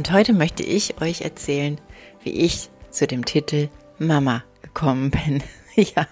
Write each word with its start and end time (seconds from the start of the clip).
Und 0.00 0.12
heute 0.12 0.32
möchte 0.32 0.62
ich 0.62 0.98
euch 1.02 1.20
erzählen, 1.20 1.78
wie 2.22 2.30
ich 2.30 2.70
zu 2.90 3.06
dem 3.06 3.26
Titel 3.26 3.68
Mama 3.98 4.42
gekommen 4.62 5.10
bin. 5.10 5.42
ja, 5.74 6.08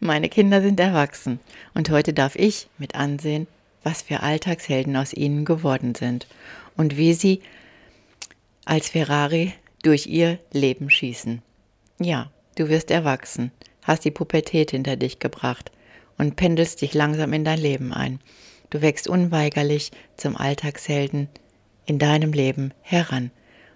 meine 0.00 0.30
Kinder 0.30 0.62
sind 0.62 0.80
erwachsen 0.80 1.38
und 1.74 1.90
heute 1.90 2.14
darf 2.14 2.34
ich 2.34 2.66
mit 2.78 2.94
ansehen, 2.94 3.46
was 3.82 4.00
für 4.00 4.20
Alltagshelden 4.20 4.96
aus 4.96 5.12
ihnen 5.12 5.44
geworden 5.44 5.94
sind 5.94 6.26
und 6.78 6.96
wie 6.96 7.12
sie 7.12 7.42
als 8.64 8.88
Ferrari 8.88 9.52
durch 9.82 10.06
ihr 10.06 10.38
Leben 10.50 10.88
schießen. 10.88 11.42
Ja, 12.00 12.30
du 12.56 12.70
wirst 12.70 12.90
erwachsen, 12.90 13.52
hast 13.82 14.06
die 14.06 14.12
Pubertät 14.12 14.70
hinter 14.70 14.96
dich 14.96 15.18
gebracht 15.18 15.70
und 16.16 16.36
pendelst 16.36 16.80
dich 16.80 16.94
langsam 16.94 17.34
in 17.34 17.44
dein 17.44 17.58
Leben 17.60 17.92
ein. 17.92 18.18
Du 18.70 18.80
wächst 18.80 19.08
unweigerlich 19.08 19.90
zum 20.16 20.38
Alltagshelden 20.38 21.28
in 21.86 21.98
deinem 21.98 22.32
Leben 22.32 22.72
heran. 22.82 23.30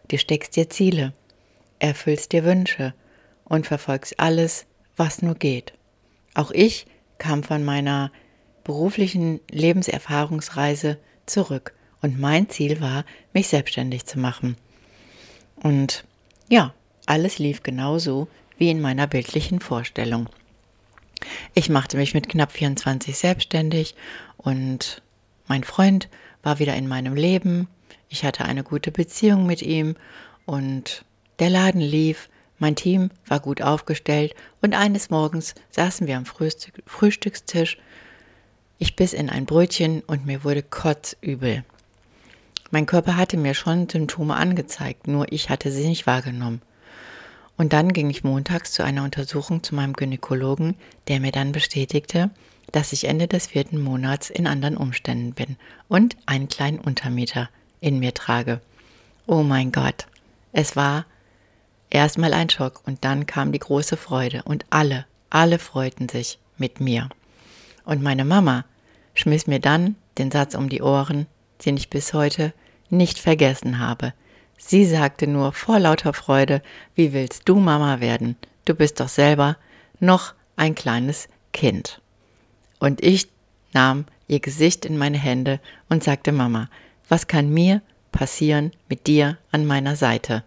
Du 0.09 0.19
steckst 0.19 0.57
dir 0.57 0.71
Ziele, 0.71 1.13
erfüllst 1.79 2.33
dir 2.33 2.45
Wünsche 2.45 2.95
und 3.45 3.67
verfolgst 3.67 4.19
alles, 4.19 4.67
was 4.97 5.23
nur 5.23 5.35
geht. 5.35 5.73
Auch 6.35 6.51
ich 6.51 6.87
kam 7.19 7.43
von 7.43 7.65
meiner 7.65 8.13
beruflichen 8.65 9.41
Lebenserfahrungsreise 9.51 10.99
zurück 11.27 11.75
und 12.03 12.19
mein 12.19 12.49
Ziel 12.49 12.81
war, 12.81 13.05
mich 13.33 13.49
selbstständig 13.49 14.07
zu 14.07 14.19
machen. 14.19 14.57
Und 15.57 16.05
ja, 16.49 16.75
alles 17.07 17.39
lief 17.39 17.63
genauso 17.63 18.29
wie 18.57 18.71
in 18.71 18.81
meiner 18.81 19.07
bildlichen 19.07 19.61
Vorstellung. 19.61 20.29
Ich 21.55 21.69
machte 21.69 21.97
mich 21.97 22.15
mit 22.15 22.29
knapp 22.29 22.53
24 22.53 23.17
selbstständig 23.17 23.95
und 24.37 25.03
mein 25.47 25.65
Freund 25.65 26.09
war 26.43 26.59
wieder 26.59 26.77
in 26.77 26.87
meinem 26.87 27.15
Leben. 27.15 27.69
Ich 28.09 28.25
hatte 28.25 28.45
eine 28.45 28.65
gute 28.65 28.91
Beziehung 28.91 29.47
mit 29.47 29.63
ihm 29.63 29.97
und 30.47 31.05
der 31.39 31.51
Laden 31.51 31.81
lief, 31.81 32.29
mein 32.59 32.75
Team 32.75 33.11
war 33.27 33.39
gut 33.39 33.63
aufgestellt 33.63 34.35
und 34.63 34.75
eines 34.75 35.11
Morgens 35.11 35.55
saßen 35.71 36.07
wir 36.07 36.17
am 36.17 36.25
Frühstückstisch. 36.25 37.79
Ich 38.79 38.97
biss 38.97 39.13
in 39.13 39.31
ein 39.31 39.47
Brötchen 39.47 40.03
und 40.07 40.27
mir 40.27 40.43
wurde 40.43 40.63
kotzübel. 40.63 41.65
Mein 42.71 42.87
Körper 42.87 43.17
hatte 43.17 43.37
mir 43.37 43.55
schon 43.55 43.89
Symptome 43.89 44.35
angezeigt, 44.35 45.07
nur 45.07 45.33
ich 45.33 45.51
hatte 45.51 45.71
sie 45.71 45.87
nicht 45.87 46.07
wahrgenommen. 46.07 46.63
Und 47.57 47.73
dann 47.73 47.93
ging 47.93 48.11
ich 48.11 48.25
montags 48.25 48.73
zu 48.73 48.85
einer 48.85 49.05
Untersuchung 49.05 49.63
zu 49.63 49.75
meinem 49.75 49.95
Gynäkologen, 49.95 50.75
der 51.09 51.21
mir 51.21 51.33
dann 51.33 51.53
bestätigte, 51.53 52.31
dass 52.73 52.93
ich 52.93 53.05
Ende 53.05 53.27
des 53.27 53.49
vierten 53.49 53.81
Monats 53.81 54.31
in 54.31 54.47
anderen 54.47 54.77
Umständen 54.77 55.33
bin 55.33 55.57
und 55.89 56.17
einen 56.27 56.49
kleinen 56.49 56.79
Untermeter 56.79 57.49
in 57.81 57.99
mir 57.99 58.15
trage. 58.15 58.61
Oh 59.27 59.43
mein 59.43 59.73
Gott, 59.73 60.07
es 60.53 60.77
war 60.77 61.05
erstmal 61.91 62.33
ein 62.33 62.51
Schock 62.51 62.83
und 62.87 63.05
dann 63.05 63.27
kam 63.27 63.53
die 63.53 63.59
große 63.59 63.97
Freude 63.97 64.43
und 64.45 64.65
alle, 64.71 65.07
alle 65.31 65.59
freuten 65.59 66.09
sich 66.09 66.39
mit 66.57 66.81
mir. 66.81 67.09
Und 67.85 68.03
meine 68.03 68.25
Mama 68.25 68.65
schmiss 69.15 69.47
mir 69.47 69.61
dann 69.61 69.97
den 70.19 70.31
Satz 70.31 70.55
um 70.55 70.69
die 70.69 70.83
Ohren, 70.83 71.27
den 71.65 71.77
ich 71.77 71.91
bis 71.91 72.13
heute 72.13 72.53
nicht 72.91 73.19
vergessen 73.19 73.79
habe. 73.79 74.13
Sie 74.57 74.85
sagte 74.85 75.27
nur 75.27 75.53
vor 75.53 75.79
lauter 75.79 76.13
Freude, 76.13 76.63
wie 76.95 77.13
willst 77.13 77.49
du 77.49 77.57
Mama 77.57 78.01
werden? 78.01 78.37
Du 78.65 78.75
bist 78.75 79.01
doch 79.01 79.09
selber 79.09 79.57
noch 80.01 80.35
ein 80.57 80.75
kleines 80.75 81.29
Kind. 81.53 82.01
Und 82.79 83.03
ich 83.03 83.29
nahm 83.73 84.05
ihr 84.27 84.41
Gesicht 84.41 84.85
in 84.85 84.99
meine 84.99 85.19
Hände 85.19 85.61
und 85.89 86.05
sagte 86.05 86.33
Mama, 86.33 86.69
was 87.09 87.27
kann 87.27 87.51
mir 87.51 87.83
passieren 88.13 88.73
mit 88.89 89.07
dir 89.07 89.39
an 89.51 89.67
meiner 89.67 89.97
Seite? 89.97 90.45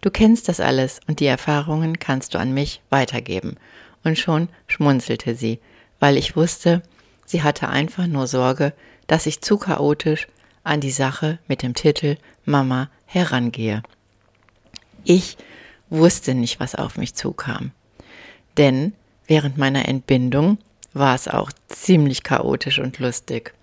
Du 0.00 0.10
kennst 0.10 0.48
das 0.48 0.60
alles 0.60 1.00
und 1.06 1.20
die 1.20 1.26
Erfahrungen 1.26 1.98
kannst 1.98 2.34
du 2.34 2.38
an 2.38 2.52
mich 2.52 2.82
weitergeben. 2.90 3.56
Und 4.04 4.18
schon 4.18 4.48
schmunzelte 4.66 5.34
sie, 5.34 5.60
weil 6.00 6.16
ich 6.16 6.34
wusste, 6.36 6.82
sie 7.24 7.42
hatte 7.42 7.68
einfach 7.68 8.06
nur 8.06 8.26
Sorge, 8.26 8.72
dass 9.06 9.26
ich 9.26 9.40
zu 9.40 9.58
chaotisch 9.58 10.26
an 10.64 10.80
die 10.80 10.90
Sache 10.90 11.38
mit 11.46 11.62
dem 11.62 11.74
Titel 11.74 12.16
Mama 12.44 12.90
herangehe. 13.06 13.82
Ich 15.04 15.36
wusste 15.90 16.34
nicht, 16.34 16.58
was 16.58 16.74
auf 16.74 16.96
mich 16.96 17.14
zukam. 17.14 17.70
Denn 18.56 18.92
während 19.26 19.56
meiner 19.58 19.88
Entbindung 19.88 20.58
war 20.92 21.14
es 21.14 21.28
auch 21.28 21.50
ziemlich 21.68 22.22
chaotisch 22.22 22.78
und 22.78 22.98
lustig. 22.98 23.54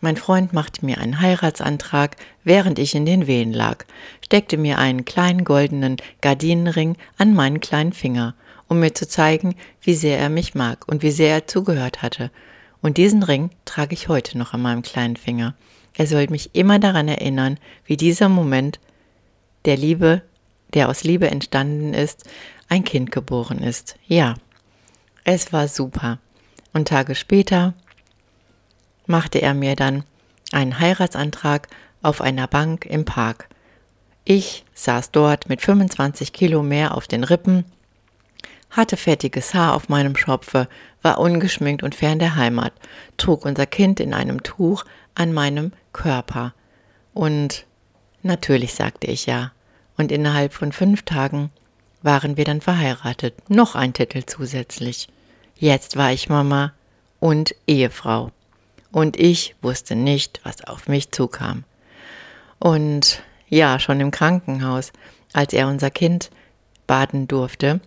Mein 0.00 0.16
Freund 0.16 0.52
machte 0.52 0.84
mir 0.86 0.98
einen 0.98 1.20
Heiratsantrag, 1.20 2.16
während 2.44 2.78
ich 2.78 2.94
in 2.94 3.04
den 3.04 3.26
Wehen 3.26 3.52
lag, 3.52 3.84
steckte 4.24 4.56
mir 4.56 4.78
einen 4.78 5.04
kleinen 5.04 5.44
goldenen 5.44 5.96
Gardinenring 6.20 6.96
an 7.16 7.34
meinen 7.34 7.60
kleinen 7.60 7.92
Finger, 7.92 8.34
um 8.68 8.78
mir 8.78 8.94
zu 8.94 9.08
zeigen, 9.08 9.56
wie 9.82 9.94
sehr 9.94 10.18
er 10.18 10.28
mich 10.28 10.54
mag 10.54 10.86
und 10.86 11.02
wie 11.02 11.10
sehr 11.10 11.34
er 11.34 11.46
zugehört 11.46 12.02
hatte. 12.02 12.30
Und 12.80 12.96
diesen 12.96 13.24
Ring 13.24 13.50
trage 13.64 13.94
ich 13.94 14.08
heute 14.08 14.38
noch 14.38 14.54
an 14.54 14.62
meinem 14.62 14.82
kleinen 14.82 15.16
Finger. 15.16 15.54
Er 15.94 16.06
soll 16.06 16.28
mich 16.28 16.54
immer 16.54 16.78
daran 16.78 17.08
erinnern, 17.08 17.58
wie 17.84 17.96
dieser 17.96 18.28
Moment 18.28 18.78
der 19.64 19.76
Liebe, 19.76 20.22
der 20.74 20.88
aus 20.88 21.02
Liebe 21.02 21.28
entstanden 21.28 21.92
ist, 21.92 22.24
ein 22.68 22.84
Kind 22.84 23.10
geboren 23.10 23.58
ist. 23.58 23.96
Ja, 24.06 24.34
es 25.24 25.52
war 25.52 25.66
super. 25.66 26.18
Und 26.72 26.86
Tage 26.86 27.16
später 27.16 27.74
machte 29.08 29.40
er 29.42 29.54
mir 29.54 29.74
dann 29.74 30.04
einen 30.52 30.78
Heiratsantrag 30.78 31.68
auf 32.02 32.20
einer 32.20 32.46
Bank 32.46 32.86
im 32.86 33.04
Park. 33.04 33.48
Ich 34.24 34.64
saß 34.74 35.10
dort 35.10 35.48
mit 35.48 35.62
25 35.62 36.32
Kilo 36.32 36.62
mehr 36.62 36.94
auf 36.94 37.08
den 37.08 37.24
Rippen, 37.24 37.64
hatte 38.70 38.96
fettiges 38.96 39.54
Haar 39.54 39.74
auf 39.74 39.88
meinem 39.88 40.14
Schopfe, 40.16 40.68
war 41.02 41.18
ungeschminkt 41.18 41.82
und 41.82 41.94
fern 41.94 42.18
der 42.18 42.36
Heimat, 42.36 42.72
trug 43.16 43.44
unser 43.44 43.66
Kind 43.66 43.98
in 43.98 44.12
einem 44.12 44.42
Tuch 44.42 44.84
an 45.14 45.32
meinem 45.32 45.72
Körper. 45.92 46.52
Und 47.14 47.64
natürlich 48.22 48.74
sagte 48.74 49.06
ich 49.06 49.26
ja. 49.26 49.52
Und 49.96 50.12
innerhalb 50.12 50.52
von 50.52 50.70
fünf 50.70 51.02
Tagen 51.02 51.50
waren 52.02 52.36
wir 52.36 52.44
dann 52.44 52.60
verheiratet. 52.60 53.34
Noch 53.50 53.74
ein 53.74 53.94
Titel 53.94 54.22
zusätzlich. 54.26 55.08
Jetzt 55.56 55.96
war 55.96 56.12
ich 56.12 56.28
Mama 56.28 56.72
und 57.18 57.54
Ehefrau 57.66 58.30
und 58.98 59.16
ich 59.16 59.54
wusste 59.62 59.94
nicht, 59.94 60.40
was 60.42 60.64
auf 60.64 60.88
mich 60.88 61.12
zukam. 61.12 61.62
Und 62.58 63.22
ja, 63.48 63.78
schon 63.78 64.00
im 64.00 64.10
Krankenhaus, 64.10 64.92
als 65.32 65.52
er 65.52 65.68
unser 65.68 65.90
Kind 65.90 66.30
baden 66.88 67.28
durfte, 67.28 67.80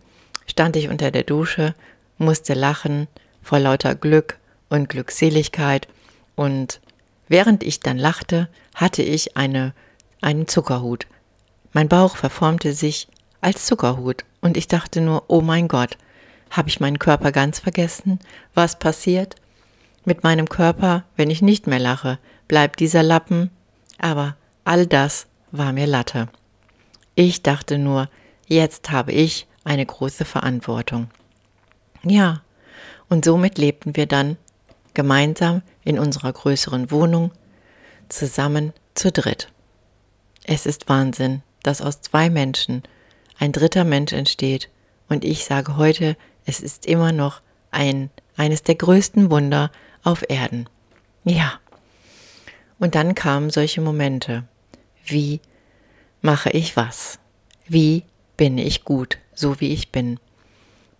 stand 0.48 0.78
ich 0.78 0.88
unter 0.88 1.12
der 1.12 1.24
Dusche, 1.24 1.76
musste 2.18 2.54
lachen 2.54 3.10
vor 3.42 3.60
lauter 3.60 3.94
Glück 3.94 4.38
und 4.70 4.88
Glückseligkeit 4.88 5.90
und 6.38 6.80
während 7.28 7.62
ich 7.64 7.82
dann 7.82 7.98
lachte, 7.98 8.48
hatte 8.74 9.04
ich 9.04 9.36
eine, 9.36 9.74
einen 10.22 10.48
Zuckerhut. 10.48 11.08
Mein 11.74 11.90
Bauch 11.90 12.16
verformte 12.16 12.72
sich 12.72 13.10
als 13.42 13.66
Zuckerhut 13.66 14.24
und 14.40 14.56
ich 14.56 14.70
dachte 14.70 15.02
nur, 15.02 15.26
oh 15.28 15.42
mein 15.42 15.68
Gott, 15.68 15.98
habe 16.52 16.70
ich 16.70 16.80
meinen 16.80 17.00
Körper 17.00 17.34
ganz 17.34 17.60
vergessen? 17.60 18.20
Was 18.54 18.80
passiert? 18.80 19.41
Mit 20.04 20.24
meinem 20.24 20.50
Körper, 20.50 21.04
wenn 21.16 21.30
ich 21.30 21.42
nicht 21.42 21.68
mehr 21.68 21.80
lache, 21.80 22.18
bleibt 22.48 22.80
dieser 22.80 23.04
Lappen, 23.04 23.52
aber 24.00 24.36
all 24.64 24.88
das 24.88 25.28
war 25.52 25.74
mir 25.74 25.88
Latte. 25.88 26.28
Ich 27.16 27.44
dachte 27.44 27.78
nur, 27.78 28.10
jetzt 28.48 28.90
habe 28.90 29.12
ich 29.12 29.48
eine 29.64 29.86
große 29.86 30.26
Verantwortung. 30.26 31.10
Ja, 32.04 32.42
und 33.10 33.26
somit 33.26 33.58
lebten 33.58 33.96
wir 33.96 34.08
dann 34.08 34.38
gemeinsam 34.94 35.62
in 35.84 36.00
unserer 36.00 36.34
größeren 36.34 36.90
Wohnung, 36.92 37.32
zusammen 38.10 38.74
zu 38.96 39.12
dritt. 39.12 39.50
Es 40.44 40.66
ist 40.66 40.90
Wahnsinn, 40.90 41.44
dass 41.64 41.82
aus 41.82 42.02
zwei 42.02 42.30
Menschen 42.30 42.84
ein 43.38 43.52
dritter 43.52 43.84
Mensch 43.84 44.14
entsteht, 44.14 44.70
und 45.08 45.26
ich 45.26 45.46
sage 45.46 45.76
heute, 45.76 46.16
es 46.46 46.62
ist 46.62 46.86
immer 46.86 47.12
noch 47.12 47.42
ein, 47.70 48.10
eines 48.38 48.64
der 48.64 48.76
größten 48.76 49.30
Wunder, 49.30 49.72
auf 50.04 50.24
Erden. 50.30 50.68
Ja. 51.24 51.60
Und 52.80 52.96
dann 52.96 53.16
kamen 53.16 53.50
solche 53.50 53.82
Momente. 53.82 54.44
Wie 55.06 55.40
mache 56.22 56.50
ich 56.52 56.76
was? 56.76 57.20
Wie 57.68 58.04
bin 58.38 58.58
ich 58.58 58.84
gut, 58.84 59.18
so 59.34 59.60
wie 59.60 59.72
ich 59.72 59.92
bin? 59.92 60.20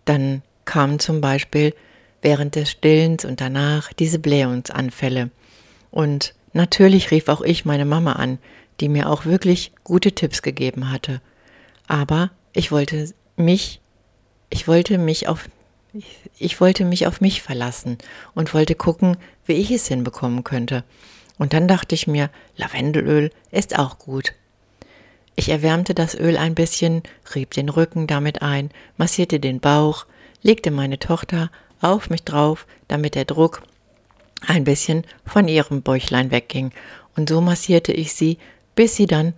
Dann 0.04 0.42
kamen 0.64 0.98
zum 0.98 1.20
Beispiel 1.20 1.74
während 2.22 2.54
des 2.54 2.70
Stillens 2.70 3.24
und 3.24 3.40
danach 3.40 3.92
diese 3.92 4.18
Blähungsanfälle. 4.18 5.30
Und 5.90 6.34
natürlich 6.52 7.10
rief 7.10 7.28
auch 7.28 7.42
ich 7.42 7.64
meine 7.64 7.84
Mama 7.84 8.12
an, 8.12 8.38
die 8.80 8.88
mir 8.88 9.08
auch 9.08 9.26
wirklich 9.26 9.72
gute 9.84 10.12
Tipps 10.12 10.42
gegeben 10.42 10.90
hatte. 10.90 11.20
Aber 11.88 12.30
ich 12.52 12.72
wollte 12.72 13.12
mich, 13.36 13.80
ich 14.50 14.68
wollte 14.68 14.98
mich 14.98 15.28
auf, 15.28 15.48
ich 16.38 16.60
wollte 16.60 16.84
mich 16.84 17.06
auf 17.06 17.20
mich 17.20 17.42
verlassen 17.42 17.98
und 18.34 18.54
wollte 18.54 18.74
gucken, 18.74 19.16
wie 19.44 19.54
ich 19.54 19.70
es 19.70 19.88
hinbekommen 19.88 20.44
könnte. 20.44 20.84
Und 21.38 21.52
dann 21.52 21.68
dachte 21.68 21.94
ich 21.94 22.06
mir, 22.06 22.30
Lavendelöl 22.56 23.30
ist 23.50 23.78
auch 23.78 23.98
gut. 23.98 24.32
Ich 25.34 25.48
erwärmte 25.48 25.94
das 25.94 26.14
Öl 26.14 26.36
ein 26.36 26.54
bisschen, 26.54 27.02
rieb 27.34 27.52
den 27.52 27.68
Rücken 27.68 28.06
damit 28.06 28.42
ein, 28.42 28.70
massierte 28.96 29.40
den 29.40 29.60
Bauch, 29.60 30.06
legte 30.42 30.70
meine 30.70 30.98
Tochter 30.98 31.50
auf 31.80 32.10
mich 32.10 32.22
drauf, 32.22 32.66
damit 32.88 33.14
der 33.14 33.24
Druck 33.24 33.62
ein 34.46 34.64
bisschen 34.64 35.04
von 35.24 35.48
ihrem 35.48 35.82
Bäuchlein 35.82 36.30
wegging, 36.30 36.70
und 37.16 37.28
so 37.28 37.40
massierte 37.40 37.92
ich 37.92 38.14
sie, 38.14 38.38
bis 38.74 38.96
sie 38.96 39.06
dann 39.06 39.34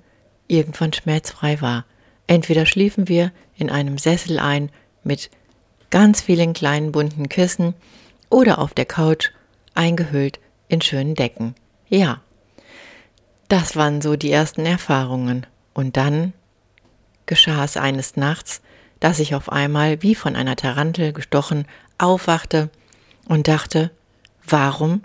irgendwann 0.46 0.92
schmerzfrei 0.92 1.60
war. 1.60 1.84
Entweder 2.26 2.66
schliefen 2.66 3.08
wir 3.08 3.32
in 3.56 3.70
einem 3.70 3.98
Sessel 3.98 4.38
ein 4.38 4.70
mit 5.02 5.30
ganz 5.90 6.20
vielen 6.20 6.52
kleinen 6.52 6.92
bunten 6.92 7.28
Kissen 7.28 7.74
oder 8.30 8.58
auf 8.58 8.74
der 8.74 8.86
Couch 8.86 9.30
eingehüllt 9.74 10.40
in 10.68 10.80
schönen 10.80 11.14
Decken. 11.14 11.54
Ja, 11.88 12.20
das 13.48 13.76
waren 13.76 14.00
so 14.00 14.16
die 14.16 14.32
ersten 14.32 14.66
Erfahrungen. 14.66 15.46
Und 15.74 15.96
dann 15.96 16.32
geschah 17.26 17.64
es 17.64 17.76
eines 17.76 18.16
Nachts, 18.16 18.62
dass 19.00 19.18
ich 19.18 19.34
auf 19.34 19.50
einmal 19.50 20.02
wie 20.02 20.14
von 20.14 20.36
einer 20.36 20.56
Tarantel 20.56 21.12
gestochen 21.12 21.66
aufwachte 21.98 22.70
und 23.26 23.48
dachte, 23.48 23.90
warum 24.46 25.02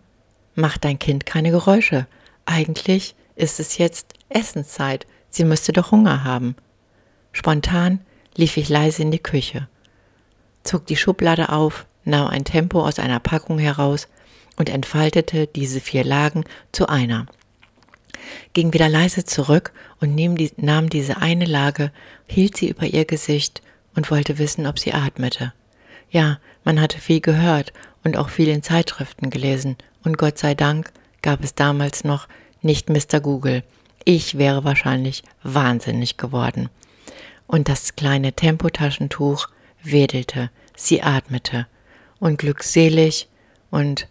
macht 0.55 0.85
dein 0.85 0.99
Kind 0.99 1.25
keine 1.25 1.51
Geräusche? 1.51 2.07
Eigentlich 2.45 3.15
ist 3.35 3.59
es 3.59 3.77
jetzt 3.77 4.13
Essenszeit, 4.29 5.05
sie 5.29 5.43
müsste 5.43 5.73
doch 5.73 5.91
Hunger 5.91 6.23
haben. 6.23 6.55
Spontan 7.31 8.01
lief 8.35 8.57
ich 8.57 8.69
leise 8.69 9.01
in 9.01 9.11
die 9.11 9.19
Küche, 9.19 9.67
zog 10.63 10.85
die 10.85 10.95
Schublade 10.95 11.49
auf, 11.49 11.85
nahm 12.03 12.27
ein 12.27 12.45
Tempo 12.45 12.85
aus 12.85 12.99
einer 12.99 13.19
Packung 13.19 13.59
heraus 13.59 14.07
und 14.57 14.69
entfaltete 14.69 15.47
diese 15.47 15.79
vier 15.79 16.03
Lagen 16.03 16.43
zu 16.71 16.87
einer, 16.87 17.25
ging 18.53 18.73
wieder 18.73 18.89
leise 18.89 19.23
zurück 19.25 19.71
und 19.99 20.15
nahm 20.57 20.89
diese 20.89 21.17
eine 21.17 21.45
Lage, 21.45 21.91
hielt 22.27 22.57
sie 22.57 22.69
über 22.69 22.85
ihr 22.85 23.05
Gesicht 23.05 23.61
und 23.95 24.11
wollte 24.11 24.37
wissen, 24.37 24.67
ob 24.67 24.79
sie 24.79 24.93
atmete. 24.93 25.53
Ja, 26.11 26.39
man 26.63 26.81
hatte 26.81 26.99
viel 26.99 27.21
gehört 27.21 27.73
und 28.03 28.17
auch 28.17 28.29
viel 28.29 28.47
in 28.47 28.63
Zeitschriften 28.63 29.29
gelesen, 29.29 29.77
und 30.03 30.17
Gott 30.17 30.37
sei 30.37 30.55
Dank 30.55 30.91
gab 31.21 31.43
es 31.43 31.55
damals 31.55 32.03
noch 32.03 32.27
nicht 32.61 32.89
Mr. 32.89 33.19
Google. 33.19 33.63
Ich 34.05 34.37
wäre 34.37 34.63
wahrscheinlich 34.63 35.23
wahnsinnig 35.43 36.17
geworden. 36.17 36.69
Und 37.47 37.67
das 37.67 37.95
kleine 37.95 38.33
Tempotaschentuch 38.33 39.47
wedelte, 39.83 40.49
sie 40.75 41.01
atmete, 41.01 41.67
und 42.19 42.37
glückselig 42.37 43.27
und 43.69 44.07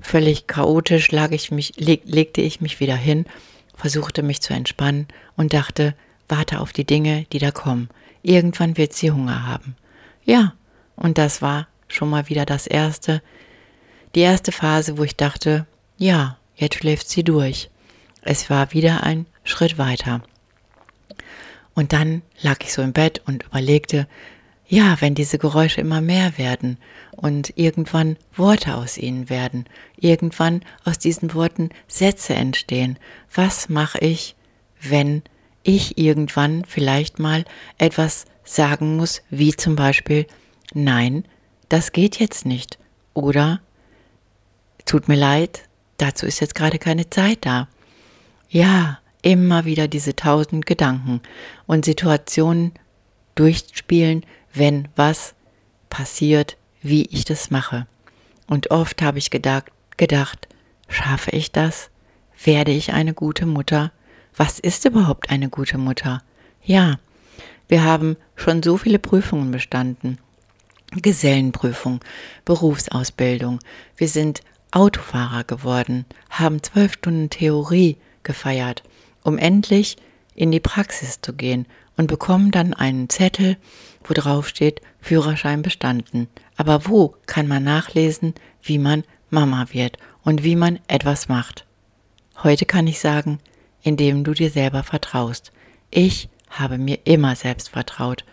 völlig 0.00 0.46
chaotisch 0.46 1.10
lag 1.12 1.30
ich 1.30 1.50
mich, 1.50 1.74
leg, 1.76 2.02
legte 2.04 2.40
ich 2.40 2.60
mich 2.60 2.80
wieder 2.80 2.96
hin, 2.96 3.26
versuchte 3.76 4.22
mich 4.22 4.40
zu 4.40 4.54
entspannen 4.54 5.08
und 5.36 5.52
dachte, 5.52 5.94
warte 6.28 6.60
auf 6.60 6.72
die 6.72 6.86
Dinge, 6.86 7.26
die 7.32 7.38
da 7.38 7.50
kommen. 7.50 7.88
Irgendwann 8.22 8.76
wird 8.76 8.92
sie 8.92 9.10
Hunger 9.10 9.46
haben. 9.46 9.76
Ja, 10.24 10.54
und 10.96 11.18
das 11.18 11.42
war 11.42 11.68
schon 11.88 12.10
mal 12.10 12.28
wieder 12.28 12.44
das 12.44 12.66
erste, 12.66 13.22
die 14.14 14.20
erste 14.20 14.52
Phase, 14.52 14.98
wo 14.98 15.04
ich 15.04 15.16
dachte, 15.16 15.66
ja, 15.96 16.38
jetzt 16.56 16.76
schläft 16.76 17.08
sie 17.08 17.24
durch. 17.24 17.70
Es 18.22 18.50
war 18.50 18.72
wieder 18.72 19.02
ein 19.02 19.26
Schritt 19.44 19.78
weiter. 19.78 20.22
Und 21.74 21.92
dann 21.92 22.22
lag 22.42 22.58
ich 22.62 22.72
so 22.72 22.82
im 22.82 22.92
Bett 22.92 23.22
und 23.26 23.44
überlegte, 23.44 24.06
ja, 24.70 25.00
wenn 25.00 25.16
diese 25.16 25.36
Geräusche 25.36 25.80
immer 25.80 26.00
mehr 26.00 26.38
werden 26.38 26.78
und 27.10 27.52
irgendwann 27.56 28.16
Worte 28.36 28.76
aus 28.76 28.98
ihnen 28.98 29.28
werden, 29.28 29.64
irgendwann 29.96 30.62
aus 30.84 30.96
diesen 30.96 31.34
Worten 31.34 31.70
Sätze 31.88 32.34
entstehen, 32.34 32.96
was 33.34 33.68
mache 33.68 33.98
ich, 33.98 34.36
wenn 34.80 35.22
ich 35.64 35.98
irgendwann 35.98 36.64
vielleicht 36.64 37.18
mal 37.18 37.44
etwas 37.78 38.26
sagen 38.44 38.96
muss, 38.96 39.22
wie 39.28 39.52
zum 39.56 39.74
Beispiel, 39.74 40.24
nein, 40.72 41.24
das 41.68 41.90
geht 41.90 42.20
jetzt 42.20 42.46
nicht. 42.46 42.78
Oder 43.12 43.60
tut 44.86 45.08
mir 45.08 45.16
leid, 45.16 45.64
dazu 45.96 46.26
ist 46.26 46.38
jetzt 46.38 46.54
gerade 46.54 46.78
keine 46.78 47.10
Zeit 47.10 47.38
da. 47.44 47.66
Ja, 48.48 49.00
immer 49.22 49.64
wieder 49.64 49.88
diese 49.88 50.14
tausend 50.14 50.64
Gedanken 50.64 51.22
und 51.66 51.84
Situationen 51.84 52.72
durchspielen, 53.34 54.24
wenn 54.52 54.88
was 54.96 55.34
passiert, 55.88 56.56
wie 56.82 57.04
ich 57.06 57.24
das 57.24 57.50
mache. 57.50 57.86
Und 58.46 58.70
oft 58.70 59.02
habe 59.02 59.18
ich 59.18 59.30
gedacht, 59.30 59.70
gedacht, 59.96 60.48
schaffe 60.88 61.30
ich 61.30 61.52
das? 61.52 61.90
Werde 62.42 62.72
ich 62.72 62.92
eine 62.92 63.14
gute 63.14 63.46
Mutter? 63.46 63.92
Was 64.36 64.58
ist 64.58 64.84
überhaupt 64.84 65.30
eine 65.30 65.48
gute 65.48 65.78
Mutter? 65.78 66.22
Ja, 66.64 66.98
wir 67.68 67.84
haben 67.84 68.16
schon 68.34 68.62
so 68.62 68.76
viele 68.76 68.98
Prüfungen 68.98 69.50
bestanden. 69.50 70.18
Gesellenprüfung, 70.90 72.00
Berufsausbildung. 72.44 73.60
Wir 73.96 74.08
sind 74.08 74.40
Autofahrer 74.72 75.44
geworden, 75.44 76.04
haben 76.30 76.62
zwölf 76.62 76.94
Stunden 76.94 77.30
Theorie 77.30 77.96
gefeiert, 78.22 78.82
um 79.22 79.38
endlich 79.38 79.96
in 80.34 80.52
die 80.52 80.60
Praxis 80.60 81.20
zu 81.20 81.32
gehen 81.32 81.66
und 81.96 82.06
bekommen 82.06 82.50
dann 82.50 82.74
einen 82.74 83.08
Zettel, 83.08 83.56
wo 84.04 84.14
drauf 84.14 84.48
steht 84.48 84.80
Führerschein 85.00 85.62
bestanden. 85.62 86.28
Aber 86.56 86.86
wo 86.86 87.14
kann 87.26 87.48
man 87.48 87.64
nachlesen, 87.64 88.34
wie 88.62 88.78
man 88.78 89.04
Mama 89.28 89.66
wird 89.72 89.98
und 90.22 90.44
wie 90.44 90.56
man 90.56 90.78
etwas 90.88 91.28
macht? 91.28 91.66
Heute 92.42 92.64
kann 92.64 92.86
ich 92.86 93.00
sagen, 93.00 93.38
indem 93.82 94.24
du 94.24 94.32
dir 94.32 94.50
selber 94.50 94.82
vertraust. 94.82 95.52
Ich 95.90 96.28
habe 96.48 96.78
mir 96.78 96.98
immer 97.04 97.36
selbst 97.36 97.70
vertraut 97.70 98.24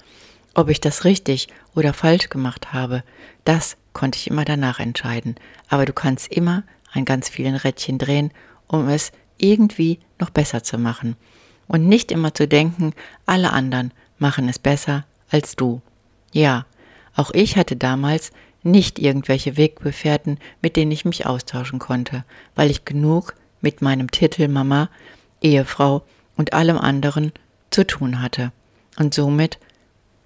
ob 0.58 0.70
ich 0.70 0.82
das 0.82 1.06
richtig 1.06 1.50
oder 1.76 1.94
falsch 1.94 2.30
gemacht 2.30 2.74
habe, 2.74 3.04
das 3.46 3.78
konnte 3.94 4.18
ich 4.18 4.28
immer 4.28 4.44
danach 4.44 4.80
entscheiden. 4.80 5.36
Aber 5.70 5.86
du 5.86 5.94
kannst 5.94 6.32
immer 6.32 6.64
an 6.92 7.06
ganz 7.06 7.30
vielen 7.30 7.56
Rädchen 7.56 8.00
drehen, 8.00 8.32
um 8.66 8.90
es 8.90 9.12
irgendwie 9.38 10.00
noch 10.18 10.32
besser 10.32 10.64
zu 10.64 10.80
machen. 10.80 11.16
Und 11.68 11.88
nicht 11.88 12.12
immer 12.12 12.34
zu 12.34 12.48
denken, 12.48 12.94
alle 13.26 13.52
anderen 13.52 13.92
machen 14.20 14.48
es 14.50 14.60
besser 14.60 15.06
als 15.30 15.56
du. 15.56 15.82
Ja, 16.32 16.66
auch 17.16 17.32
ich 17.32 17.58
hatte 17.58 17.76
damals 17.76 18.32
nicht 18.64 19.00
irgendwelche 19.00 19.58
Wegbefährten, 19.58 20.40
mit 20.62 20.76
denen 20.76 20.92
ich 20.92 21.06
mich 21.06 21.26
austauschen 21.26 21.80
konnte, 21.80 22.24
weil 22.56 22.70
ich 22.72 22.86
genug 22.86 23.36
mit 23.62 23.82
meinem 23.82 24.12
Titel 24.12 24.48
Mama, 24.48 24.90
Ehefrau 25.42 26.04
und 26.36 26.54
allem 26.54 26.78
anderen 26.78 27.32
zu 27.70 27.86
tun 27.86 28.22
hatte. 28.22 28.52
Und 28.98 29.14
somit 29.14 29.60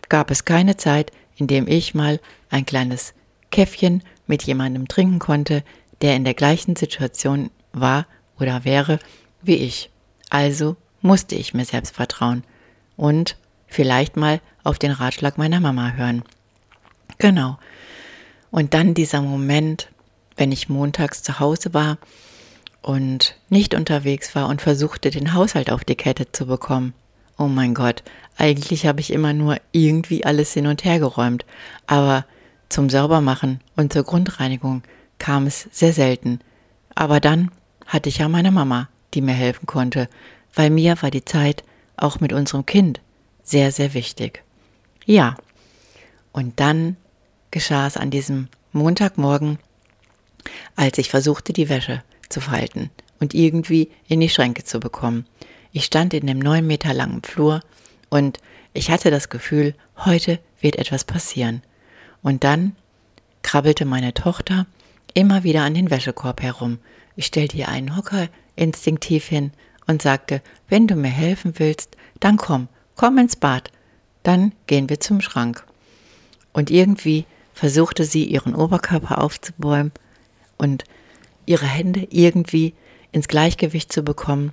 gab 0.09 0.31
es 0.31 0.45
keine 0.45 0.77
Zeit, 0.77 1.11
in 1.35 1.47
dem 1.47 1.67
ich 1.67 1.93
mal 1.93 2.19
ein 2.49 2.65
kleines 2.65 3.13
Käffchen 3.51 4.03
mit 4.27 4.43
jemandem 4.43 4.87
trinken 4.87 5.19
konnte, 5.19 5.63
der 6.01 6.15
in 6.15 6.23
der 6.23 6.33
gleichen 6.33 6.75
Situation 6.75 7.51
war 7.73 8.05
oder 8.39 8.65
wäre 8.65 8.99
wie 9.41 9.55
ich. 9.55 9.89
Also 10.29 10.75
musste 11.01 11.35
ich 11.35 11.53
mir 11.53 11.65
selbst 11.65 11.95
vertrauen 11.95 12.43
und 12.97 13.37
vielleicht 13.67 14.17
mal 14.17 14.41
auf 14.63 14.79
den 14.79 14.91
Ratschlag 14.91 15.37
meiner 15.37 15.59
Mama 15.59 15.91
hören. 15.91 16.23
Genau. 17.17 17.57
Und 18.51 18.73
dann 18.73 18.93
dieser 18.93 19.21
Moment, 19.21 19.89
wenn 20.35 20.51
ich 20.51 20.69
montags 20.69 21.23
zu 21.23 21.39
Hause 21.39 21.73
war 21.73 21.97
und 22.81 23.35
nicht 23.49 23.73
unterwegs 23.73 24.35
war 24.35 24.47
und 24.49 24.61
versuchte, 24.61 25.09
den 25.09 25.33
Haushalt 25.33 25.71
auf 25.71 25.83
die 25.83 25.95
Kette 25.95 26.31
zu 26.31 26.45
bekommen. 26.45 26.93
Oh 27.37 27.47
mein 27.47 27.73
Gott, 27.73 28.03
eigentlich 28.37 28.85
habe 28.85 28.99
ich 28.99 29.13
immer 29.13 29.33
nur 29.33 29.57
irgendwie 29.71 30.25
alles 30.25 30.53
hin 30.53 30.67
und 30.67 30.83
her 30.83 30.99
geräumt, 30.99 31.45
aber 31.87 32.25
zum 32.69 32.89
Saubermachen 32.89 33.61
und 33.75 33.93
zur 33.93 34.03
Grundreinigung 34.03 34.83
kam 35.17 35.47
es 35.47 35.67
sehr 35.71 35.93
selten. 35.93 36.39
Aber 36.95 37.19
dann 37.19 37.51
hatte 37.85 38.09
ich 38.09 38.19
ja 38.19 38.29
meine 38.29 38.51
Mama, 38.51 38.89
die 39.13 39.21
mir 39.21 39.33
helfen 39.33 39.65
konnte, 39.65 40.09
weil 40.53 40.69
mir 40.69 41.01
war 41.01 41.11
die 41.11 41.25
Zeit 41.25 41.63
auch 41.97 42.19
mit 42.19 42.33
unserem 42.33 42.65
Kind 42.65 42.99
sehr, 43.43 43.71
sehr 43.71 43.93
wichtig. 43.93 44.43
Ja, 45.05 45.35
und 46.31 46.59
dann 46.59 46.97
geschah 47.51 47.87
es 47.87 47.97
an 47.97 48.11
diesem 48.11 48.47
Montagmorgen, 48.71 49.59
als 50.75 50.97
ich 50.97 51.09
versuchte, 51.09 51.53
die 51.53 51.69
Wäsche 51.69 52.03
zu 52.29 52.41
falten 52.41 52.89
und 53.19 53.33
irgendwie 53.33 53.91
in 54.07 54.19
die 54.19 54.29
Schränke 54.29 54.63
zu 54.63 54.79
bekommen. 54.79 55.25
Ich 55.71 55.85
stand 55.85 56.13
in 56.13 56.27
dem 56.27 56.39
neun 56.39 56.65
Meter 56.65 56.93
langen 56.93 57.21
Flur 57.23 57.61
und 58.09 58.39
ich 58.73 58.89
hatte 58.89 59.11
das 59.11 59.29
Gefühl, 59.29 59.75
heute 59.97 60.39
wird 60.59 60.77
etwas 60.77 61.03
passieren. 61.03 61.61
Und 62.23 62.43
dann 62.43 62.75
krabbelte 63.41 63.85
meine 63.85 64.13
Tochter 64.13 64.65
immer 65.13 65.43
wieder 65.43 65.63
an 65.63 65.73
den 65.73 65.89
Wäschekorb 65.89 66.41
herum. 66.41 66.79
Ich 67.15 67.25
stellte 67.25 67.57
ihr 67.57 67.67
einen 67.67 67.97
Hocker 67.97 68.29
instinktiv 68.55 69.27
hin 69.27 69.51
und 69.91 70.01
sagte, 70.01 70.41
wenn 70.69 70.87
du 70.87 70.95
mir 70.95 71.09
helfen 71.09 71.53
willst, 71.57 71.95
dann 72.19 72.37
komm, 72.37 72.67
komm 72.95 73.17
ins 73.17 73.35
Bad. 73.35 73.71
Dann 74.23 74.53
gehen 74.67 74.89
wir 74.89 74.99
zum 74.99 75.21
Schrank. 75.21 75.63
Und 76.53 76.71
irgendwie 76.71 77.25
versuchte 77.53 78.05
sie 78.05 78.23
ihren 78.23 78.55
Oberkörper 78.55 79.21
aufzubäumen 79.21 79.91
und 80.57 80.85
ihre 81.45 81.65
Hände 81.65 82.07
irgendwie 82.09 82.73
ins 83.11 83.27
Gleichgewicht 83.27 83.91
zu 83.91 84.03
bekommen. 84.03 84.51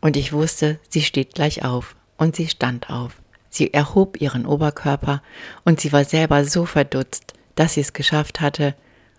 Und 0.00 0.16
ich 0.16 0.32
wusste, 0.32 0.78
sie 0.88 1.02
steht 1.02 1.34
gleich 1.34 1.64
auf. 1.64 1.94
Und 2.16 2.36
sie 2.36 2.48
stand 2.48 2.90
auf. 2.90 3.16
Sie 3.50 3.72
erhob 3.72 4.20
ihren 4.20 4.46
Oberkörper 4.46 5.22
und 5.64 5.80
sie 5.80 5.92
war 5.92 6.04
selber 6.04 6.44
so 6.44 6.66
verdutzt, 6.66 7.34
dass 7.56 7.74
sie 7.74 7.80
es 7.80 7.92
geschafft 7.92 8.40
hatte 8.40 8.74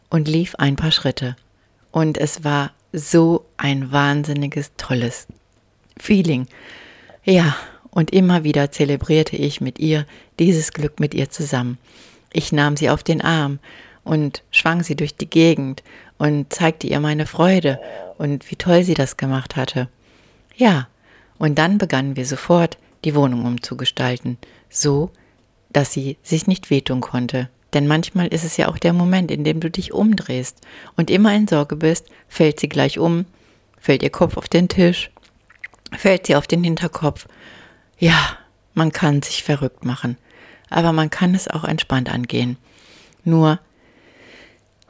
und 0.10 0.28
lief 0.28 0.56
ein 0.56 0.78
paar 0.78 0.92
Schritte. 0.92 1.36
Und 1.92 2.18
es 2.18 2.44
war 2.44 2.72
so 2.94 3.46
ein 3.58 3.92
wahnsinniges, 3.92 4.72
tolles 4.78 5.28
Feeling. 6.02 6.48
Ja, 7.24 7.56
und 7.92 8.12
immer 8.12 8.44
wieder 8.44 8.72
zelebrierte 8.72 9.36
ich 9.36 9.62
mit 9.62 9.80
ihr 9.80 10.06
dieses 10.40 10.74
Glück 10.74 11.00
mit 11.00 11.14
ihr 11.14 11.30
zusammen. 11.30 11.78
Ich 12.34 12.52
nahm 12.52 12.76
sie 12.76 12.90
auf 12.90 13.04
den 13.04 13.22
Arm 13.22 13.60
und 14.04 14.44
schwang 14.50 14.82
sie 14.82 14.96
durch 14.96 15.16
die 15.16 15.30
Gegend 15.30 15.84
und 16.18 16.52
zeigte 16.52 16.88
ihr 16.88 17.00
meine 17.00 17.28
Freude 17.28 17.80
und 18.18 18.50
wie 18.50 18.56
toll 18.56 18.84
sie 18.84 18.96
das 18.96 19.18
gemacht 19.18 19.56
hatte. 19.56 19.90
Ja, 20.56 20.88
und 21.38 21.60
dann 21.60 21.78
begannen 21.78 22.16
wir 22.16 22.26
sofort, 22.26 22.78
die 23.06 23.16
Wohnung 23.16 23.46
umzugestalten, 23.46 24.38
so, 24.70 25.12
dass 25.70 25.94
sie 25.94 26.18
sich 26.24 26.48
nicht 26.48 26.70
wehtun 26.70 27.02
konnte. 27.02 27.50
Denn 27.74 27.88
manchmal 27.88 28.28
ist 28.28 28.44
es 28.44 28.58
ja 28.58 28.68
auch 28.68 28.78
der 28.78 28.94
Moment, 28.94 29.32
in 29.32 29.44
dem 29.44 29.60
du 29.60 29.70
dich 29.70 29.94
umdrehst 29.94 30.58
und 30.98 31.10
immer 31.10 31.34
in 31.36 31.48
Sorge 31.48 31.76
bist, 31.76 32.08
fällt 32.28 32.60
sie 32.60 32.70
gleich 32.70 33.00
um, 33.00 33.26
fällt 33.80 34.04
ihr 34.04 34.10
Kopf 34.10 34.38
auf 34.38 34.50
den 34.50 34.68
Tisch, 34.68 35.10
fällt 35.92 36.28
sie 36.28 36.36
auf 36.36 36.48
den 36.48 36.64
Hinterkopf. 36.64 37.28
Ja, 37.98 38.38
man 38.74 38.92
kann 38.92 39.22
sich 39.22 39.44
verrückt 39.44 39.86
machen, 39.86 40.18
aber 40.70 40.92
man 40.94 41.10
kann 41.10 41.36
es 41.36 41.48
auch 41.48 41.64
entspannt 41.64 42.12
angehen. 42.12 42.58
Nur, 43.24 43.60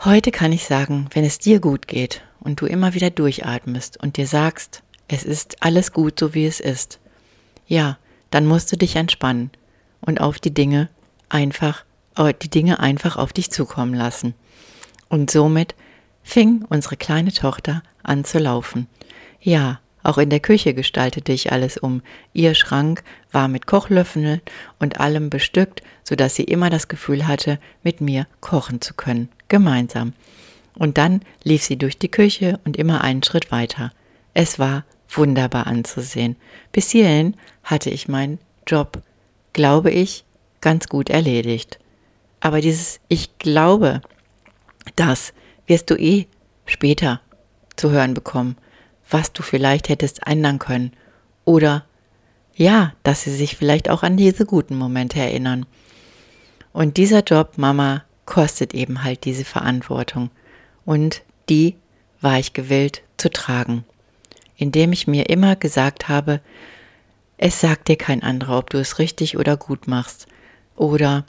heute 0.04 0.32
kann 0.32 0.52
ich 0.52 0.66
sagen, 0.66 1.08
wenn 1.14 1.26
es 1.26 1.40
dir 1.40 1.60
gut 1.60 1.88
geht 1.88 2.22
und 2.40 2.62
du 2.62 2.66
immer 2.66 2.94
wieder 2.94 3.10
durchatmest 3.10 3.98
und 4.02 4.18
dir 4.18 4.28
sagst, 4.28 4.84
es 5.08 5.24
ist 5.24 5.62
alles 5.62 5.92
gut, 5.92 6.20
so 6.20 6.34
wie 6.34 6.46
es 6.46 6.60
ist, 6.60 7.00
ja, 7.68 7.98
dann 8.30 8.46
musst 8.46 8.72
du 8.72 8.78
dich 8.78 8.96
entspannen 8.96 9.52
und 10.00 10.22
auf 10.22 10.40
die 10.40 10.54
Dinge 10.54 10.90
einfach 11.30 11.84
die 12.42 12.50
Dinge 12.50 12.80
einfach 12.80 13.18
auf 13.18 13.34
dich 13.34 13.52
zukommen 13.52 13.94
lassen. 13.94 14.34
Und 15.10 15.32
somit 15.32 15.76
fing 16.24 16.66
unsere 16.70 16.98
kleine 16.98 17.32
Tochter 17.32 17.84
an 18.04 18.24
zu 18.24 18.40
laufen. 18.40 18.88
Ja, 19.40 19.80
auch 20.04 20.18
in 20.18 20.30
der 20.30 20.40
Küche 20.40 20.74
gestaltete 20.74 21.32
ich 21.32 21.52
alles 21.52 21.78
um. 21.78 22.02
Ihr 22.34 22.56
Schrank 22.56 23.04
war 23.32 23.48
mit 23.48 23.68
Kochlöffeln 23.68 24.42
und 24.80 25.00
allem 25.00 25.30
bestückt, 25.30 25.82
so 26.04 26.16
dass 26.16 26.36
sie 26.36 26.44
immer 26.44 26.70
das 26.70 26.88
Gefühl 26.88 27.28
hatte, 27.28 27.60
mit 27.84 28.02
mir 28.02 28.28
kochen 28.40 28.82
zu 28.82 28.94
können, 28.94 29.30
gemeinsam. 29.48 30.14
Und 30.74 30.98
dann 30.98 31.22
lief 31.44 31.64
sie 31.64 31.78
durch 31.78 31.98
die 31.98 32.10
Küche 32.12 32.60
und 32.66 32.78
immer 32.78 33.04
einen 33.04 33.24
Schritt 33.24 33.52
weiter. 33.52 33.92
Es 34.34 34.60
war 34.60 34.86
wunderbar 35.10 35.68
anzusehen. 35.68 36.36
Bis 36.72 36.90
hierhin 36.90 37.36
hatte 37.64 37.90
ich 37.90 38.08
meinen 38.08 38.40
Job, 38.66 39.02
glaube 39.54 39.92
ich, 39.92 40.24
ganz 40.62 40.88
gut 40.88 41.10
erledigt. 41.10 41.80
Aber 42.40 42.62
dieses 42.62 43.00
Ich 43.08 43.38
glaube, 43.38 44.02
das 44.96 45.34
wirst 45.68 45.90
du 45.90 45.96
eh 45.96 46.28
später 46.66 47.22
zu 47.76 47.92
hören 47.92 48.14
bekommen, 48.14 48.56
was 49.12 49.34
du 49.34 49.44
vielleicht 49.44 49.90
hättest 49.90 50.26
ändern 50.26 50.60
können. 50.60 50.92
Oder 51.46 51.86
ja, 52.56 52.94
dass 53.04 53.24
sie 53.24 53.36
sich 53.36 53.56
vielleicht 53.56 53.90
auch 53.90 54.04
an 54.04 54.18
diese 54.18 54.46
guten 54.46 54.78
Momente 54.78 55.20
erinnern. 55.20 55.66
Und 56.74 56.98
dieser 56.98 57.24
Job, 57.24 57.58
Mama, 57.58 58.04
kostet 58.26 58.74
eben 58.74 59.04
halt 59.04 59.26
diese 59.26 59.46
Verantwortung. 59.46 60.30
Und 60.86 61.22
die 61.50 61.76
war 62.22 62.40
ich 62.40 62.54
gewillt 62.54 63.02
zu 63.18 63.30
tragen, 63.30 63.84
indem 64.56 64.94
ich 64.94 65.08
mir 65.08 65.30
immer 65.30 65.56
gesagt 65.56 66.08
habe, 66.08 66.40
es 67.38 67.60
sagt 67.60 67.88
dir 67.88 67.98
kein 67.98 68.22
anderer, 68.22 68.60
ob 68.60 68.70
du 68.70 68.78
es 68.78 69.00
richtig 69.00 69.38
oder 69.38 69.58
gut 69.58 69.88
machst. 69.88 70.28
Oder 70.76 71.26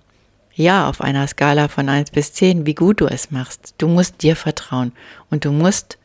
ja, 0.55 0.89
auf 0.89 1.01
einer 1.01 1.27
Skala 1.27 1.69
von 1.69 1.89
1 1.89 2.11
bis 2.11 2.35
10, 2.35 2.67
wie 2.67 2.75
gut 2.75 3.01
du 3.01 3.07
es 3.07 3.31
machst. 3.31 3.75
Du 3.79 3.89
musst 3.89 4.23
dir 4.23 4.37
vertrauen 4.37 4.93
und 5.31 5.47
du 5.47 5.53
musst 5.53 5.99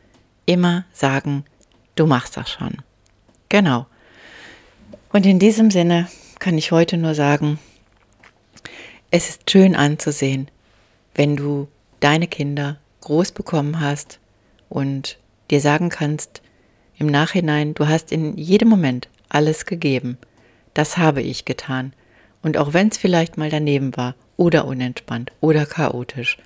immer 0.46 0.86
sagen, 0.92 1.44
du 1.98 2.06
machst 2.06 2.36
das 2.36 2.50
schon. 2.50 2.78
Genau. 3.48 3.86
Und 5.12 5.26
in 5.26 5.38
diesem 5.38 5.70
Sinne 5.70 6.08
kann 6.38 6.58
ich 6.58 6.70
heute 6.70 6.96
nur 6.96 7.14
sagen, 7.14 7.58
es 9.10 9.28
ist 9.28 9.50
schön 9.50 9.74
anzusehen, 9.74 10.50
wenn 11.14 11.36
du 11.36 11.68
deine 12.00 12.28
Kinder 12.28 12.78
groß 13.00 13.32
bekommen 13.32 13.80
hast 13.80 14.20
und 14.68 15.18
dir 15.50 15.60
sagen 15.60 15.88
kannst, 15.88 16.42
im 16.98 17.06
Nachhinein, 17.06 17.74
du 17.74 17.88
hast 17.88 18.12
in 18.12 18.36
jedem 18.36 18.68
Moment 18.68 19.08
alles 19.28 19.66
gegeben. 19.66 20.18
Das 20.74 20.98
habe 20.98 21.22
ich 21.22 21.44
getan. 21.44 21.92
Und 22.42 22.56
auch 22.56 22.72
wenn 22.72 22.88
es 22.88 22.98
vielleicht 22.98 23.38
mal 23.38 23.50
daneben 23.50 23.96
war 23.96 24.14
oder 24.36 24.66
unentspannt 24.66 25.32
oder 25.40 25.64
chaotisch. 25.64 26.38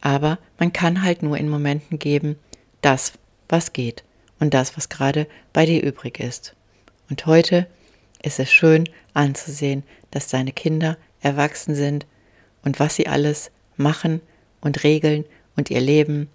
Aber 0.00 0.38
man 0.58 0.72
kann 0.72 1.02
halt 1.02 1.22
nur 1.22 1.36
in 1.38 1.48
Momenten 1.48 1.98
geben, 1.98 2.36
das, 2.82 3.14
was 3.48 3.72
geht 3.72 4.04
und 4.40 4.54
das, 4.54 4.76
was 4.76 4.88
gerade 4.88 5.26
bei 5.52 5.66
dir 5.66 5.82
übrig 5.82 6.18
ist. 6.18 6.54
Und 7.08 7.26
heute 7.26 7.66
ist 8.22 8.40
es 8.40 8.50
schön 8.52 8.88
anzusehen, 9.14 9.84
dass 10.10 10.28
deine 10.28 10.52
Kinder 10.52 10.96
erwachsen 11.20 11.74
sind 11.74 12.06
und 12.64 12.80
was 12.80 12.96
sie 12.96 13.06
alles 13.06 13.50
machen 13.76 14.20
und 14.60 14.82
regeln 14.84 15.24
und 15.56 15.70
ihr 15.70 15.80
Leben 15.80 16.28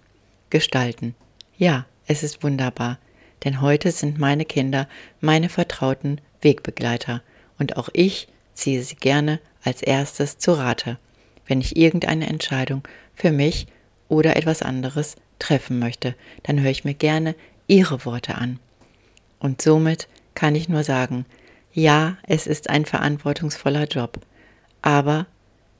gestalten. 0.50 1.14
Ja, 1.58 1.86
es 2.06 2.22
ist 2.22 2.42
wunderbar, 2.42 2.98
denn 3.44 3.60
heute 3.60 3.90
sind 3.90 4.18
meine 4.18 4.44
Kinder 4.44 4.88
meine 5.20 5.48
vertrauten 5.48 6.20
Wegbegleiter 6.40 7.22
und 7.58 7.76
auch 7.76 7.88
ich 7.92 8.28
ziehe 8.54 8.82
sie 8.82 8.96
gerne 8.96 9.40
als 9.62 9.82
erstes 9.82 10.38
zu 10.38 10.52
Rate 10.52 10.98
wenn 11.46 11.60
ich 11.60 11.76
irgendeine 11.76 12.26
Entscheidung 12.28 12.82
für 13.14 13.32
mich 13.32 13.66
oder 14.08 14.36
etwas 14.36 14.62
anderes 14.62 15.16
treffen 15.38 15.78
möchte, 15.78 16.14
dann 16.42 16.60
höre 16.60 16.70
ich 16.70 16.84
mir 16.84 16.94
gerne 16.94 17.34
Ihre 17.66 18.04
Worte 18.04 18.36
an. 18.36 18.58
Und 19.38 19.62
somit 19.62 20.08
kann 20.34 20.54
ich 20.54 20.68
nur 20.68 20.84
sagen, 20.84 21.26
ja, 21.72 22.16
es 22.26 22.46
ist 22.46 22.70
ein 22.70 22.86
verantwortungsvoller 22.86 23.84
Job, 23.84 24.20
aber 24.82 25.26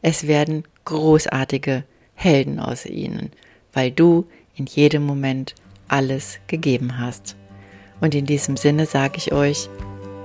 es 0.03 0.27
werden 0.27 0.65
großartige 0.85 1.85
Helden 2.15 2.61
aus 2.61 2.87
ihnen, 2.87 3.31
weil 3.73 3.91
du 3.91 4.27
in 4.55 4.67
jedem 4.67 5.05
Moment 5.05 5.55
alles 5.89 6.39
gegeben 6.47 6.99
hast. 6.99 7.37
Und 8.01 8.15
in 8.15 8.27
diesem 8.27 8.57
Sinne 8.57 8.87
sage 8.87 9.15
ich 9.17 9.33
euch, 9.33 9.69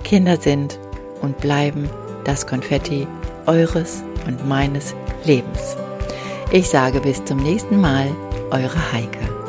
Kinder 0.04 0.38
sind 0.38 0.80
und 1.22 1.38
bleiben 1.38 1.90
das 2.26 2.48
Konfetti 2.48 3.08
eures 3.46 4.04
und 4.28 4.48
meines 4.48 4.96
Lebens. 5.26 5.78
Ich 6.52 6.68
sage 6.68 7.00
bis 7.00 7.24
zum 7.24 7.38
nächsten 7.38 7.80
Mal, 7.80 8.10
eure 8.52 8.92
Heike. 8.92 9.41